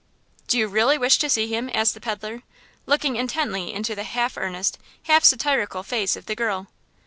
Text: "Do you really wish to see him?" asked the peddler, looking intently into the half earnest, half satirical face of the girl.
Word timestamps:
"Do 0.47 0.57
you 0.57 0.67
really 0.67 0.97
wish 0.97 1.19
to 1.19 1.29
see 1.29 1.45
him?" 1.45 1.69
asked 1.75 1.93
the 1.93 2.01
peddler, 2.01 2.41
looking 2.87 3.17
intently 3.17 3.71
into 3.71 3.93
the 3.93 4.01
half 4.03 4.35
earnest, 4.35 4.79
half 5.03 5.23
satirical 5.23 5.83
face 5.83 6.15
of 6.15 6.25
the 6.25 6.33
girl. 6.35 6.65